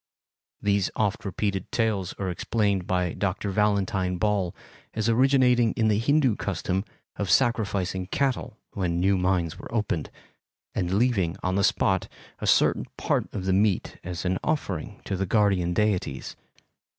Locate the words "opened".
9.71-10.09